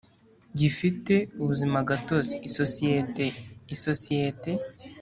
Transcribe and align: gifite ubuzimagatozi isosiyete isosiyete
gifite 0.59 1.13
ubuzimagatozi 1.41 2.35
isosiyete 2.47 3.25
isosiyete 3.75 4.51